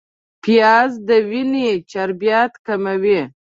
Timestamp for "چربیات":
1.91-2.53